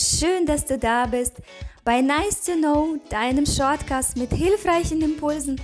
[0.00, 1.42] Schön, dass du da bist
[1.84, 5.60] bei Nice to Know, deinem Shortcast mit hilfreichen Impulsen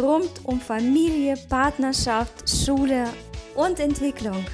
[0.00, 3.04] rund um Familie, Partnerschaft, Schule
[3.54, 4.44] und Entwicklung.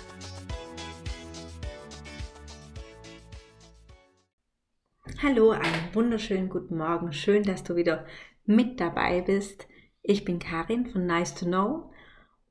[5.23, 7.15] Hallo, einen wunderschönen guten Morgen.
[7.15, 8.05] Schön, dass du wieder
[8.45, 9.67] mit dabei bist.
[10.03, 11.94] Ich bin Karin von Nice to Know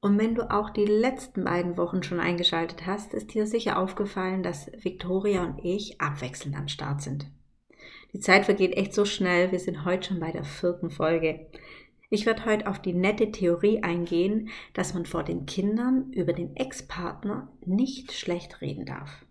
[0.03, 4.43] und wenn du auch die letzten beiden Wochen schon eingeschaltet hast, ist dir sicher aufgefallen,
[4.43, 7.25] dass Victoria und ich abwechselnd am Start sind.
[8.11, 11.47] Die Zeit vergeht echt so schnell, wir sind heute schon bei der vierten Folge.
[12.09, 16.53] Ich werde heute auf die nette Theorie eingehen, dass man vor den Kindern über den
[16.57, 19.25] Ex-Partner nicht schlecht reden darf.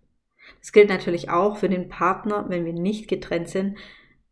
[0.61, 3.77] Das gilt natürlich auch für den Partner, wenn wir nicht getrennt sind.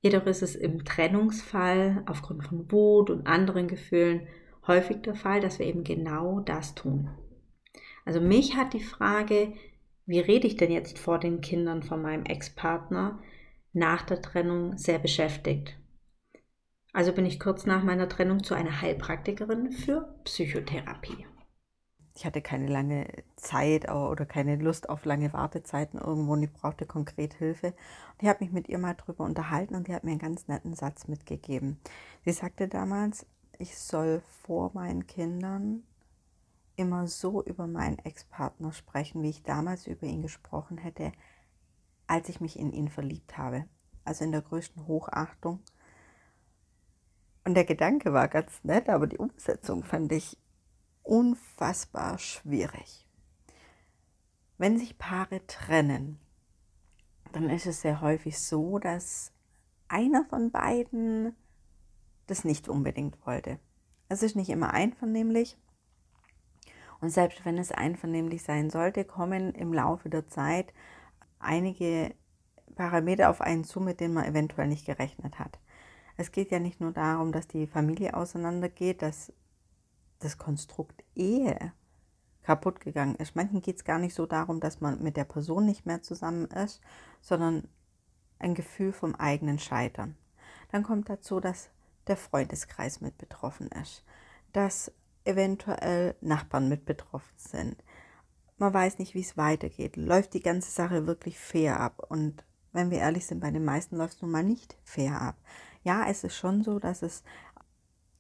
[0.01, 4.27] Jedoch ist es im Trennungsfall aufgrund von Wut und anderen Gefühlen
[4.67, 7.11] häufig der Fall, dass wir eben genau das tun.
[8.05, 9.53] Also mich hat die Frage,
[10.07, 13.21] wie rede ich denn jetzt vor den Kindern von meinem Ex-Partner
[13.73, 15.77] nach der Trennung sehr beschäftigt.
[16.93, 21.27] Also bin ich kurz nach meiner Trennung zu einer Heilpraktikerin für Psychotherapie.
[22.17, 26.85] Ich hatte keine lange Zeit oder keine Lust auf lange Wartezeiten irgendwo und ich brauchte
[26.85, 27.69] konkret Hilfe.
[27.69, 30.49] Und ich habe mich mit ihr mal drüber unterhalten und die hat mir einen ganz
[30.49, 31.79] netten Satz mitgegeben.
[32.25, 33.25] Sie sagte damals,
[33.61, 35.85] ich soll vor meinen Kindern
[36.77, 41.13] immer so über meinen Ex-Partner sprechen, wie ich damals über ihn gesprochen hätte,
[42.07, 43.67] als ich mich in ihn verliebt habe.
[44.05, 45.61] Also in der größten Hochachtung.
[47.45, 50.39] Und der Gedanke war ganz nett, aber die Umsetzung fand ich
[51.03, 53.07] unfassbar schwierig.
[54.57, 56.19] Wenn sich Paare trennen,
[57.33, 59.33] dann ist es sehr häufig so, dass
[59.89, 61.37] einer von beiden
[62.31, 63.59] das nicht unbedingt wollte.
[64.09, 65.57] Es ist nicht immer einvernehmlich.
[67.01, 70.73] Und selbst wenn es einvernehmlich sein sollte, kommen im Laufe der Zeit
[71.39, 72.15] einige
[72.75, 75.59] Parameter auf einen zu, mit denen man eventuell nicht gerechnet hat.
[76.17, 79.33] Es geht ja nicht nur darum, dass die Familie auseinandergeht, dass
[80.19, 81.73] das Konstrukt Ehe
[82.43, 83.37] kaputt gegangen ist.
[83.37, 86.47] Manchen geht es gar nicht so darum, dass man mit der Person nicht mehr zusammen
[86.47, 86.81] ist,
[87.21, 87.69] sondern
[88.39, 90.17] ein Gefühl vom eigenen Scheitern.
[90.71, 91.71] Dann kommt dazu, dass
[92.07, 94.05] der Freundeskreis mit betroffen ist,
[94.53, 94.93] dass
[95.25, 97.77] eventuell Nachbarn mit betroffen sind.
[98.59, 99.97] Man weiß nicht, wie es weitergeht.
[99.97, 102.05] Läuft die ganze Sache wirklich fair ab?
[102.09, 105.37] Und wenn wir ehrlich sind, bei den meisten läuft es nun mal nicht fair ab.
[105.83, 107.23] Ja, es ist schon so, dass es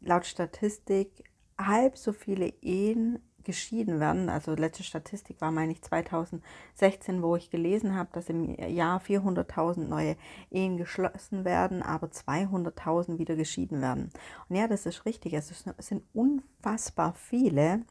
[0.00, 1.24] laut Statistik
[1.58, 4.28] halb so viele Ehen geschieden werden.
[4.28, 9.84] Also letzte Statistik war, meine ich, 2016, wo ich gelesen habe, dass im Jahr 400.000
[9.84, 10.16] neue
[10.50, 14.10] Ehen geschlossen werden, aber 200.000 wieder geschieden werden.
[14.48, 15.34] Und ja, das ist richtig.
[15.34, 17.82] Es sind unfassbar viele.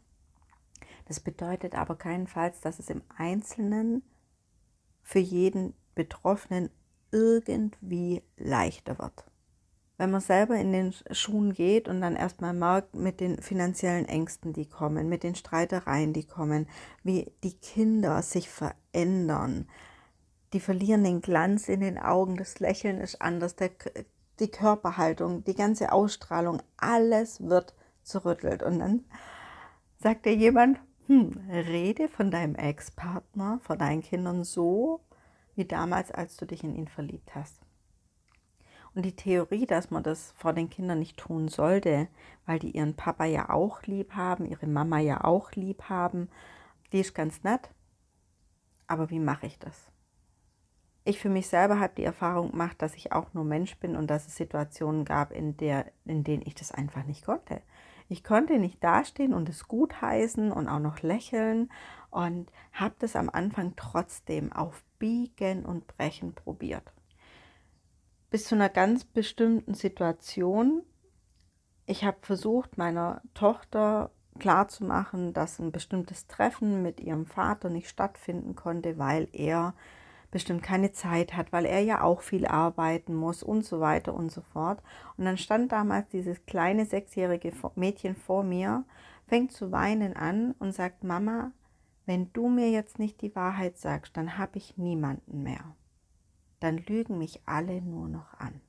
[1.05, 4.03] Das bedeutet aber keinenfalls, dass es im Einzelnen
[5.01, 6.69] für jeden Betroffenen
[7.11, 9.28] irgendwie leichter wird
[9.99, 14.53] wenn man selber in den Schuhen geht und dann erstmal merkt mit den finanziellen Ängsten,
[14.53, 16.67] die kommen, mit den Streitereien, die kommen,
[17.03, 19.67] wie die Kinder sich verändern.
[20.53, 23.71] Die verlieren den Glanz in den Augen, das Lächeln ist anders, der,
[24.39, 28.63] die Körperhaltung, die ganze Ausstrahlung, alles wird zerrüttelt.
[28.63, 29.03] Und dann
[30.01, 35.01] sagt dir jemand, hm, rede von deinem Ex-Partner, von deinen Kindern so,
[35.55, 37.59] wie damals, als du dich in ihn verliebt hast.
[38.99, 42.09] Und die Theorie, dass man das vor den Kindern nicht tun sollte,
[42.45, 46.27] weil die ihren Papa ja auch lieb haben, ihre Mama ja auch lieb haben,
[46.91, 47.69] die ist ganz nett.
[48.87, 49.89] Aber wie mache ich das?
[51.05, 54.07] Ich für mich selber habe die Erfahrung gemacht, dass ich auch nur Mensch bin und
[54.07, 57.61] dass es Situationen gab, in, der, in denen ich das einfach nicht konnte.
[58.09, 61.71] Ich konnte nicht dastehen und es gut heißen und auch noch lächeln
[62.11, 66.91] und habe das am Anfang trotzdem auf Biegen und Brechen probiert
[68.29, 70.83] bis zu einer ganz bestimmten Situation.
[71.85, 78.55] Ich habe versucht, meiner Tochter klarzumachen, dass ein bestimmtes Treffen mit ihrem Vater nicht stattfinden
[78.55, 79.73] konnte, weil er
[80.31, 84.31] bestimmt keine Zeit hat, weil er ja auch viel arbeiten muss und so weiter und
[84.31, 84.81] so fort.
[85.17, 88.85] Und dann stand damals dieses kleine sechsjährige Mädchen vor mir,
[89.27, 91.51] fängt zu weinen an und sagt, Mama,
[92.05, 95.75] wenn du mir jetzt nicht die Wahrheit sagst, dann habe ich niemanden mehr
[96.59, 98.61] dann lügen mich alle nur noch an.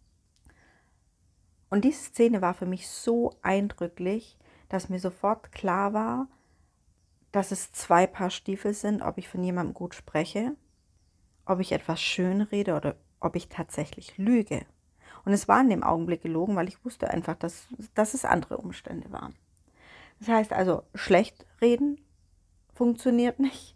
[1.71, 4.37] Und diese Szene war für mich so eindrücklich,
[4.69, 6.29] dass mir sofort klar war,
[7.33, 10.57] dass es zwei Paar Stiefel sind, ob ich von jemandem gut spreche,
[11.47, 14.67] ob ich etwas schön rede oder ob ich tatsächlich lüge.
[15.25, 18.57] Und es war in dem Augenblick gelogen, weil ich wusste einfach, dass, dass es andere
[18.57, 19.35] Umstände waren.
[20.19, 22.01] Das heißt also, schlecht reden
[22.75, 23.75] funktioniert nicht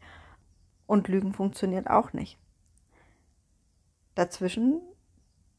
[0.86, 2.38] und Lügen funktioniert auch nicht.
[4.14, 4.80] Dazwischen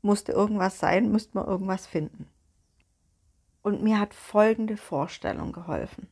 [0.02, 2.30] musste irgendwas sein, müsste man irgendwas finden.
[3.62, 6.08] Und mir hat folgende Vorstellung geholfen.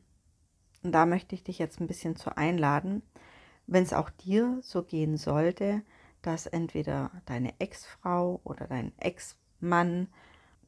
[0.82, 3.02] Und da möchte ich dich jetzt ein bisschen zu einladen,
[3.66, 5.82] wenn es auch dir so gehen sollte,
[6.20, 10.08] dass entweder deine Ex-Frau oder dein Ex-Mann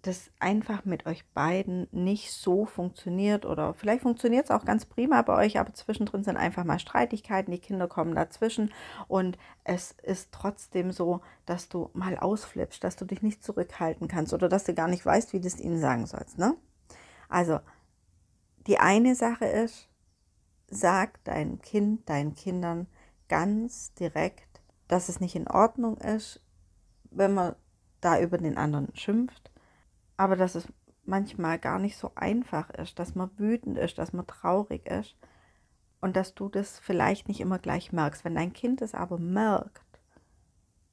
[0.02, 5.22] das einfach mit euch beiden nicht so funktioniert oder vielleicht funktioniert es auch ganz prima
[5.22, 8.72] bei euch, aber zwischendrin sind einfach mal Streitigkeiten, die Kinder kommen dazwischen
[9.08, 14.32] und es ist trotzdem so, dass du mal ausflippst, dass du dich nicht zurückhalten kannst
[14.32, 16.38] oder dass du gar nicht weißt, wie du es ihnen sagen sollst.
[16.38, 16.56] Ne?
[17.28, 17.60] Also,
[18.66, 19.88] die eine Sache ist,
[20.68, 22.86] sag deinem Kind, deinen Kindern
[23.28, 26.42] ganz direkt, dass es nicht in Ordnung ist,
[27.10, 27.56] wenn man
[28.00, 29.50] da über den anderen schimpft
[30.16, 30.66] aber dass es
[31.04, 35.16] manchmal gar nicht so einfach ist, dass man wütend ist, dass man traurig ist
[36.00, 38.24] und dass du das vielleicht nicht immer gleich merkst.
[38.24, 39.82] Wenn dein Kind es aber merkt,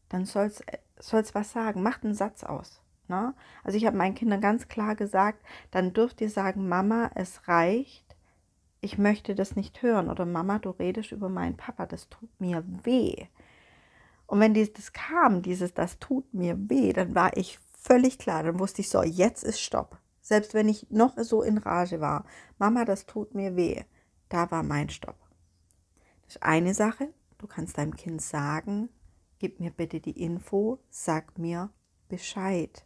[0.10, 2.82] dann soll es was sagen, macht einen Satz aus.
[3.08, 3.34] Ne?
[3.64, 8.16] Also ich habe meinen Kindern ganz klar gesagt, dann dürft ihr sagen, Mama, es reicht,
[8.82, 12.64] ich möchte das nicht hören oder Mama, du redest über meinen Papa, das tut mir
[12.84, 13.28] weh.
[14.28, 18.44] Und wenn das kam, dieses, das tut mir weh, dann war ich völlig klar.
[18.44, 20.00] Dann wusste ich so, jetzt ist Stopp.
[20.22, 22.26] Selbst wenn ich noch so in Rage war.
[22.58, 23.84] Mama, das tut mir weh.
[24.30, 25.18] Da war mein Stopp.
[26.24, 27.10] Das ist eine Sache.
[27.38, 28.90] Du kannst deinem Kind sagen,
[29.40, 31.70] gib mir bitte die Info, sag mir
[32.08, 32.86] Bescheid.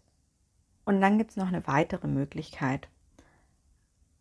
[0.83, 2.89] Und dann gibt es noch eine weitere Möglichkeit.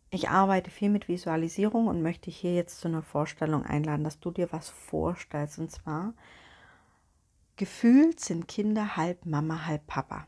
[0.09, 4.31] Ich arbeite viel mit Visualisierung und möchte hier jetzt zu einer Vorstellung einladen, dass du
[4.31, 5.57] dir was vorstellst.
[5.57, 6.13] Und zwar,
[7.55, 10.27] gefühlt sind Kinder halb Mama, halb Papa.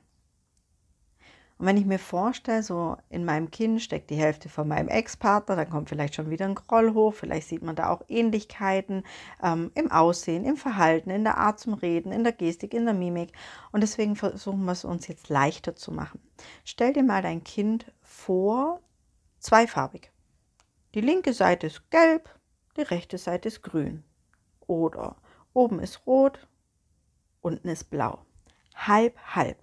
[1.60, 5.58] Und wenn ich mir vorstelle, so in meinem Kind steckt die Hälfte von meinem Ex-Partner,
[5.58, 9.04] dann kommt vielleicht schon wieder ein Groll hoch, vielleicht sieht man da auch Ähnlichkeiten
[9.44, 12.94] ähm, im Aussehen, im Verhalten, in der Art zum Reden, in der Gestik, in der
[12.94, 13.34] Mimik.
[13.74, 16.22] Und deswegen versuchen wir es uns jetzt leichter zu machen.
[16.64, 18.80] Stell dir mal dein Kind vor,
[19.40, 20.14] zweifarbig.
[20.96, 22.34] Die linke Seite ist gelb,
[22.78, 24.06] die rechte Seite ist grün.
[24.62, 25.18] Oder
[25.52, 26.48] oben ist rot,
[27.42, 28.20] unten ist blau.
[28.76, 29.58] Halb, halb.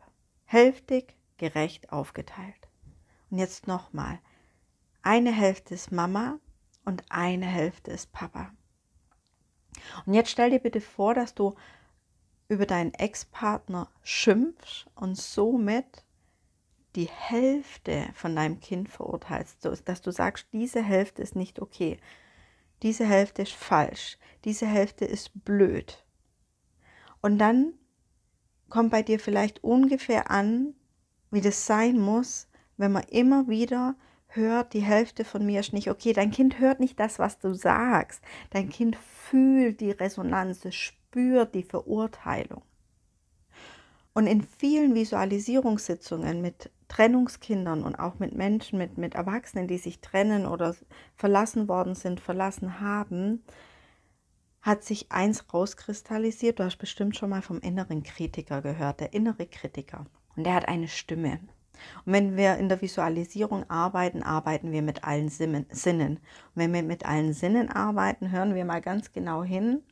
[0.44, 2.68] Hälftig, gerecht aufgeteilt.
[3.30, 4.18] Und jetzt nochmal.
[5.02, 6.38] Eine Hälfte ist Mama
[6.84, 8.52] und eine Hälfte ist Papa.
[10.04, 11.54] Und jetzt stell dir bitte vor, dass du
[12.48, 16.04] über deinen Ex-Partner schimpfst und somit
[16.94, 21.98] die Hälfte von deinem Kind verurteilst, dass du sagst, diese Hälfte ist nicht okay,
[22.82, 26.04] diese Hälfte ist falsch, diese Hälfte ist blöd.
[27.20, 27.74] Und dann
[28.68, 30.74] kommt bei dir vielleicht ungefähr an,
[31.30, 33.94] wie das sein muss, wenn man immer wieder
[34.28, 36.12] hört, die Hälfte von mir ist nicht okay.
[36.12, 38.22] Dein Kind hört nicht das, was du sagst.
[38.50, 42.62] Dein Kind fühlt die Resonanz, es spürt die Verurteilung.
[44.12, 50.00] Und in vielen Visualisierungssitzungen mit Trennungskindern und auch mit Menschen, mit, mit Erwachsenen, die sich
[50.00, 50.74] trennen oder
[51.16, 53.44] verlassen worden sind, verlassen haben,
[54.62, 56.58] hat sich eins rauskristallisiert.
[56.58, 60.06] Du hast bestimmt schon mal vom inneren Kritiker gehört, der innere Kritiker.
[60.36, 61.40] Und der hat eine Stimme.
[62.04, 65.66] Und wenn wir in der Visualisierung arbeiten, arbeiten wir mit allen Sinnen.
[65.68, 66.20] Und
[66.54, 69.82] wenn wir mit allen Sinnen arbeiten, hören wir mal ganz genau hin.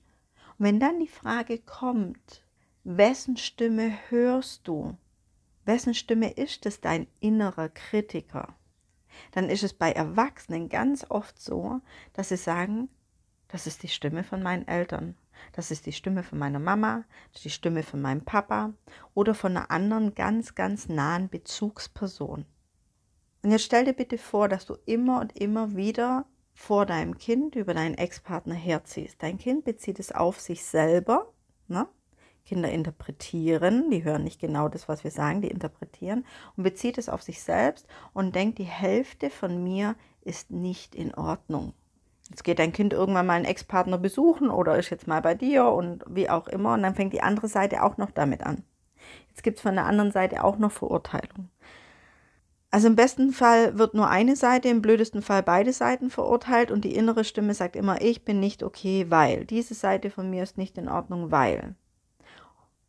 [0.58, 2.44] Und wenn dann die Frage kommt,
[2.84, 4.96] wessen Stimme hörst du?
[5.64, 8.54] Wessen Stimme ist es dein innerer Kritiker?
[9.32, 11.80] Dann ist es bei Erwachsenen ganz oft so,
[12.12, 12.88] dass sie sagen,
[13.48, 15.16] das ist die Stimme von meinen Eltern.
[15.52, 17.04] Das ist die Stimme von meiner Mama,
[17.42, 18.72] die Stimme von meinem Papa
[19.14, 22.46] oder von einer anderen ganz, ganz nahen Bezugsperson.
[23.42, 27.56] Und jetzt stell dir bitte vor, dass du immer und immer wieder vor deinem Kind
[27.56, 29.22] über deinen Ex-Partner herziehst.
[29.22, 31.32] Dein Kind bezieht es auf sich selber.
[31.68, 31.86] Ne?
[32.44, 36.24] Kinder interpretieren, die hören nicht genau das, was wir sagen, die interpretieren
[36.56, 41.14] und bezieht es auf sich selbst und denkt, die Hälfte von mir ist nicht in
[41.14, 41.72] Ordnung.
[42.30, 45.66] Jetzt geht dein Kind irgendwann mal einen Ex-Partner besuchen oder ist jetzt mal bei dir
[45.66, 46.74] und wie auch immer.
[46.74, 48.64] Und dann fängt die andere Seite auch noch damit an.
[49.28, 51.50] Jetzt gibt es von der anderen Seite auch noch Verurteilung.
[52.70, 56.84] Also im besten Fall wird nur eine Seite, im blödesten Fall beide Seiten verurteilt und
[56.84, 59.44] die innere Stimme sagt immer, ich bin nicht okay, weil.
[59.44, 61.76] Diese Seite von mir ist nicht in Ordnung, weil.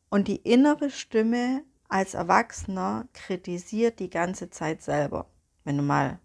[0.10, 5.28] Und die innere Stimme als Erwachsener kritisiert die ganze Zeit selber.
[5.66, 6.20] Wenn du mal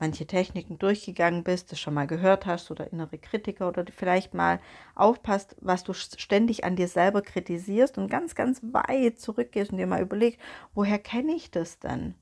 [0.00, 4.60] manche Techniken durchgegangen bist, das schon mal gehört hast oder innere Kritiker oder vielleicht mal
[4.94, 9.86] aufpasst, was du ständig an dir selber kritisierst und ganz, ganz weit zurückgehst und dir
[9.86, 10.40] mal überlegst,
[10.74, 12.14] woher kenne ich das denn?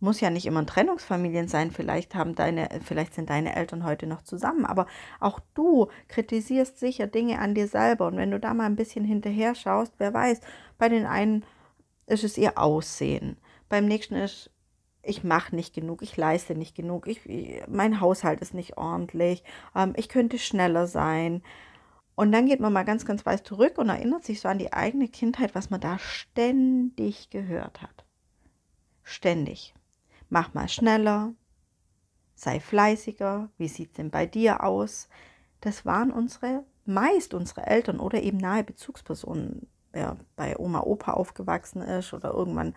[0.00, 4.22] muss ja nicht immer Trennungsfamilien sein, vielleicht haben deine, vielleicht sind deine Eltern heute noch
[4.22, 4.86] zusammen, aber
[5.20, 9.04] auch du kritisierst sicher Dinge an dir selber und wenn du da mal ein bisschen
[9.04, 10.40] hinterher schaust, wer weiß,
[10.78, 11.44] bei den einen
[12.06, 13.36] ist es ihr Aussehen,
[13.68, 14.50] beim nächsten ist
[15.02, 17.20] ich mache nicht genug, ich leiste nicht genug, ich,
[17.68, 19.42] mein Haushalt ist nicht ordentlich,
[19.74, 21.42] ähm, ich könnte schneller sein.
[22.14, 24.72] Und dann geht man mal ganz, ganz weit zurück und erinnert sich so an die
[24.72, 28.04] eigene Kindheit, was man da ständig gehört hat.
[29.02, 29.74] Ständig
[30.30, 31.34] mach mal schneller,
[32.34, 35.08] sei fleißiger, wie sieht es denn bei dir aus?
[35.60, 41.82] Das waren unsere, meist unsere Eltern oder eben nahe Bezugspersonen, wer bei Oma, Opa aufgewachsen
[41.82, 42.74] ist oder irgendwann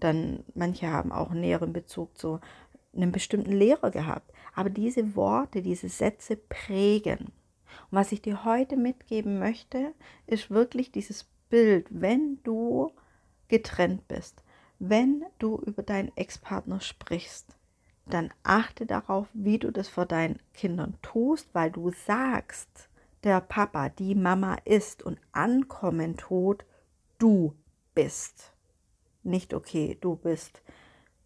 [0.00, 2.40] dann, manche haben auch einen näheren Bezug zu
[2.94, 4.32] einem bestimmten Lehrer gehabt.
[4.54, 7.32] Aber diese Worte, diese Sätze prägen.
[7.90, 9.92] Und was ich dir heute mitgeben möchte,
[10.26, 12.92] ist wirklich dieses Bild, wenn du
[13.48, 14.42] getrennt bist,
[14.78, 17.56] wenn du über deinen Ex-Partner sprichst,
[18.06, 22.88] dann achte darauf, wie du das vor deinen Kindern tust, weil du sagst,
[23.22, 26.64] der Papa, die Mama ist und ankommen tut,
[27.18, 27.54] du
[27.94, 28.53] bist.
[29.24, 30.62] Nicht okay, du bist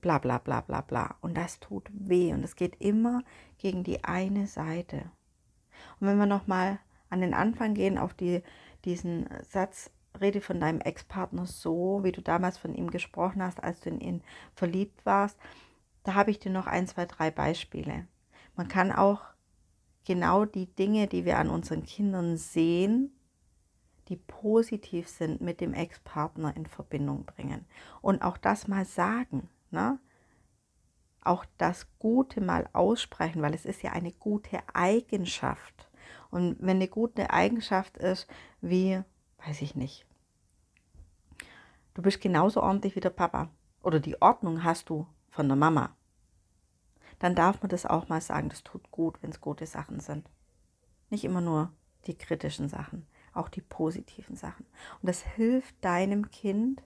[0.01, 1.17] bla bla bla bla bla.
[1.21, 3.23] Und das tut weh und es geht immer
[3.59, 5.11] gegen die eine Seite.
[6.01, 6.79] Und wenn wir nochmal
[7.11, 8.43] an den Anfang gehen, auf die,
[8.85, 9.91] diesen Satz,
[10.21, 14.01] rede von deinem Ex-Partner so, wie du damals von ihm gesprochen hast, als du in
[14.01, 14.23] ihn
[14.55, 15.39] verliebt warst.
[16.05, 18.07] Da habe ich dir noch ein, zwei, drei Beispiele.
[18.57, 19.21] Man kann auch
[20.05, 23.13] genau die Dinge, die wir an unseren Kindern sehen,
[24.09, 27.65] die positiv sind, mit dem Ex-Partner in Verbindung bringen.
[28.01, 29.49] Und auch das mal sagen.
[29.71, 29.99] Ne?
[31.23, 35.89] Auch das Gute mal aussprechen, weil es ist ja eine gute Eigenschaft.
[36.31, 38.27] Und wenn eine gute Eigenschaft ist,
[38.61, 39.03] wie,
[39.45, 40.07] weiß ich nicht,
[41.99, 43.49] Du bist genauso ordentlich wie der Papa.
[43.83, 45.97] Oder die Ordnung hast du von der Mama.
[47.19, 48.51] Dann darf man das auch mal sagen.
[48.51, 50.31] Das tut gut, wenn es gute Sachen sind.
[51.11, 51.73] Nicht immer nur
[52.07, 53.05] die kritischen Sachen,
[53.39, 54.67] auch die positiven Sachen.
[55.01, 56.83] Und das hilft deinem Kind,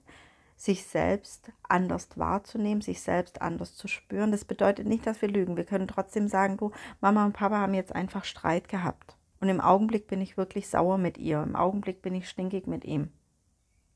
[0.55, 4.31] sich selbst anders wahrzunehmen, sich selbst anders zu spüren.
[4.31, 5.57] Das bedeutet nicht, dass wir lügen.
[5.57, 9.17] Wir können trotzdem sagen, du, Mama und Papa haben jetzt einfach Streit gehabt.
[9.41, 11.43] Und im Augenblick bin ich wirklich sauer mit ihr.
[11.43, 13.11] Im Augenblick bin ich stinkig mit ihm.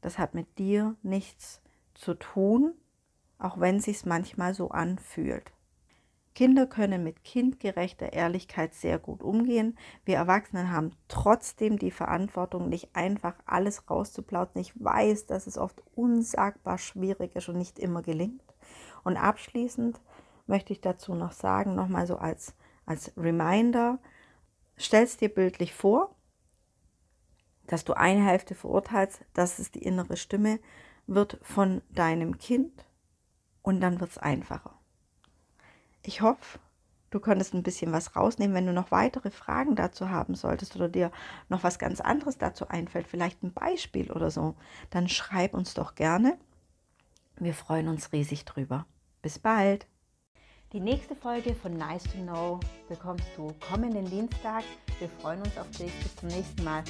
[0.02, 1.62] Das hat mit dir nichts
[1.94, 2.74] zu tun,
[3.40, 5.54] auch wenn sich's manchmal so anfühlt.
[6.38, 9.76] Kinder können mit kindgerechter Ehrlichkeit sehr gut umgehen.
[10.06, 14.62] Wir Erwachsenen haben trotzdem die Verantwortung, nicht einfach alles rauszuplauten.
[14.62, 18.44] Ich weiß, dass es oft unsagbar schwierig ist und nicht immer gelingt.
[19.04, 20.00] Und abschließend
[20.46, 22.54] möchte ich dazu noch sagen, nochmal so als,
[22.86, 23.98] als Reminder,
[24.76, 26.14] stell's dir bildlich vor,
[27.66, 30.60] dass du eine Hälfte verurteilst, das ist die innere Stimme,
[31.08, 32.86] wird von deinem Kind
[33.64, 34.77] und dann wird es einfacher.
[36.08, 36.60] Ich hoffe,
[37.10, 38.56] du konntest ein bisschen was rausnehmen.
[38.56, 41.12] Wenn du noch weitere Fragen dazu haben solltest oder dir
[41.50, 44.56] noch was ganz anderes dazu einfällt, vielleicht ein Beispiel oder so,
[44.90, 46.38] dann schreib uns doch gerne.
[47.36, 48.86] Wir freuen uns riesig drüber.
[49.22, 49.86] Bis bald!
[50.72, 54.64] Die nächste Folge von Nice to Know bekommst du kommenden Dienstag.
[55.00, 55.92] Wir freuen uns auf dich.
[56.02, 56.84] Bis zum nächsten Mal.